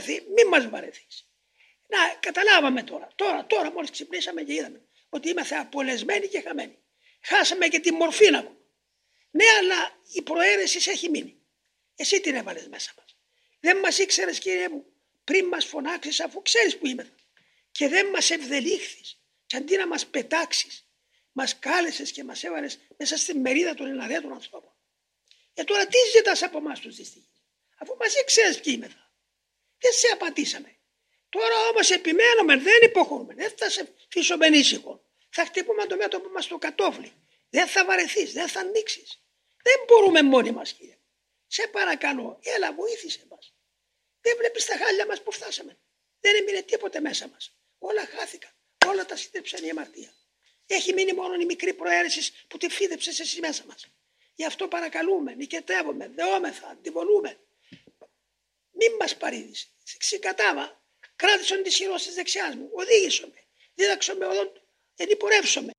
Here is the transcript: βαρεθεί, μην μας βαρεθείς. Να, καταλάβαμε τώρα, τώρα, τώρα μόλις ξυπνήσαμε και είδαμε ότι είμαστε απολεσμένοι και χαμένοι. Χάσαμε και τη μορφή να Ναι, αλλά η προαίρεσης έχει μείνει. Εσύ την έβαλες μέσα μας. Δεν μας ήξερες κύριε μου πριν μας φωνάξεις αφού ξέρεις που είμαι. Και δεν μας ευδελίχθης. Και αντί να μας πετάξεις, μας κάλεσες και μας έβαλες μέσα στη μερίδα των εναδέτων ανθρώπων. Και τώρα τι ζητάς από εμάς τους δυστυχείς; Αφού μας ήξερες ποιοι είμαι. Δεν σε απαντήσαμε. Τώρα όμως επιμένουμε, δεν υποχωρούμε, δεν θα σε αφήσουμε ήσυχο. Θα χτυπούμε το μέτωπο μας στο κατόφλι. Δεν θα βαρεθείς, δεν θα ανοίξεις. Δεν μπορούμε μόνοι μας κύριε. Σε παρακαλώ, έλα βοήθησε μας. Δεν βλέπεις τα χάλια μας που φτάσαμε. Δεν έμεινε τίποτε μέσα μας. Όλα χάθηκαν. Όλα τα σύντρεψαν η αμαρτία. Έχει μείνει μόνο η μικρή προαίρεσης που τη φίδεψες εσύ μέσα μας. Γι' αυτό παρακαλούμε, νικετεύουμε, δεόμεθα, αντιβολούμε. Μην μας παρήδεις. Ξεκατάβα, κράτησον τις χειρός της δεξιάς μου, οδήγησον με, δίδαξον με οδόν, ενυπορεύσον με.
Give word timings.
βαρεθεί, 0.00 0.24
μην 0.36 0.48
μας 0.48 0.68
βαρεθείς. 0.68 1.30
Να, 1.86 2.14
καταλάβαμε 2.20 2.82
τώρα, 2.82 3.08
τώρα, 3.14 3.46
τώρα 3.46 3.72
μόλις 3.72 3.90
ξυπνήσαμε 3.90 4.42
και 4.42 4.54
είδαμε 4.54 4.82
ότι 5.08 5.28
είμαστε 5.28 5.56
απολεσμένοι 5.56 6.28
και 6.28 6.40
χαμένοι. 6.40 6.78
Χάσαμε 7.22 7.68
και 7.68 7.80
τη 7.80 7.92
μορφή 7.92 8.30
να 8.30 8.58
Ναι, 9.30 9.44
αλλά 9.58 10.00
η 10.12 10.22
προαίρεσης 10.22 10.86
έχει 10.86 11.08
μείνει. 11.08 11.42
Εσύ 11.96 12.20
την 12.20 12.34
έβαλες 12.34 12.68
μέσα 12.68 12.92
μας. 12.96 13.16
Δεν 13.60 13.76
μας 13.76 13.98
ήξερες 13.98 14.38
κύριε 14.38 14.68
μου 14.68 14.84
πριν 15.24 15.46
μας 15.46 15.64
φωνάξεις 15.64 16.20
αφού 16.20 16.42
ξέρεις 16.42 16.78
που 16.78 16.86
είμαι. 16.86 17.14
Και 17.70 17.88
δεν 17.88 18.06
μας 18.06 18.30
ευδελίχθης. 18.30 19.20
Και 19.46 19.56
αντί 19.56 19.76
να 19.76 19.86
μας 19.86 20.06
πετάξεις, 20.06 20.88
μας 21.32 21.58
κάλεσες 21.58 22.12
και 22.12 22.24
μας 22.24 22.44
έβαλες 22.44 22.78
μέσα 22.96 23.16
στη 23.16 23.34
μερίδα 23.34 23.74
των 23.74 23.86
εναδέτων 23.86 24.32
ανθρώπων. 24.32 24.72
Και 25.52 25.64
τώρα 25.64 25.86
τι 25.86 25.96
ζητάς 26.16 26.42
από 26.42 26.58
εμάς 26.58 26.80
τους 26.80 26.96
δυστυχείς; 26.96 27.42
Αφού 27.78 27.96
μας 28.00 28.14
ήξερες 28.14 28.60
ποιοι 28.60 28.74
είμαι. 28.76 29.09
Δεν 29.80 29.92
σε 29.92 30.08
απαντήσαμε. 30.12 30.76
Τώρα 31.28 31.68
όμως 31.70 31.90
επιμένουμε, 31.90 32.56
δεν 32.56 32.78
υποχωρούμε, 32.82 33.34
δεν 33.34 33.52
θα 33.56 33.70
σε 33.70 33.94
αφήσουμε 34.08 34.46
ήσυχο. 34.46 35.04
Θα 35.30 35.44
χτυπούμε 35.44 35.84
το 35.86 35.96
μέτωπο 35.96 36.28
μας 36.28 36.44
στο 36.44 36.58
κατόφλι. 36.58 37.12
Δεν 37.50 37.66
θα 37.66 37.84
βαρεθείς, 37.84 38.32
δεν 38.32 38.48
θα 38.48 38.60
ανοίξεις. 38.60 39.22
Δεν 39.62 39.74
μπορούμε 39.86 40.22
μόνοι 40.22 40.50
μας 40.50 40.72
κύριε. 40.72 40.98
Σε 41.46 41.66
παρακαλώ, 41.66 42.38
έλα 42.42 42.72
βοήθησε 42.72 43.26
μας. 43.28 43.54
Δεν 44.20 44.36
βλέπεις 44.36 44.64
τα 44.64 44.76
χάλια 44.76 45.06
μας 45.06 45.22
που 45.22 45.32
φτάσαμε. 45.32 45.78
Δεν 46.20 46.34
έμεινε 46.36 46.62
τίποτε 46.62 47.00
μέσα 47.00 47.28
μας. 47.28 47.56
Όλα 47.78 48.06
χάθηκαν. 48.06 48.50
Όλα 48.86 49.04
τα 49.06 49.16
σύντρεψαν 49.16 49.64
η 49.64 49.70
αμαρτία. 49.70 50.14
Έχει 50.66 50.92
μείνει 50.92 51.12
μόνο 51.12 51.34
η 51.34 51.44
μικρή 51.44 51.74
προαίρεσης 51.74 52.32
που 52.48 52.56
τη 52.58 52.68
φίδεψες 52.68 53.20
εσύ 53.20 53.40
μέσα 53.40 53.64
μας. 53.66 53.86
Γι' 54.34 54.44
αυτό 54.44 54.68
παρακαλούμε, 54.68 55.34
νικετεύουμε, 55.34 56.08
δεόμεθα, 56.14 56.68
αντιβολούμε. 56.68 57.38
Μην 58.80 58.96
μας 59.00 59.16
παρήδεις. 59.16 59.74
Ξεκατάβα, 59.98 60.82
κράτησον 61.16 61.62
τις 61.62 61.76
χειρός 61.76 62.02
της 62.04 62.14
δεξιάς 62.14 62.54
μου, 62.54 62.70
οδήγησον 62.72 63.28
με, 63.34 63.44
δίδαξον 63.74 64.16
με 64.16 64.26
οδόν, 64.26 64.52
ενυπορεύσον 64.96 65.64
με. 65.64 65.70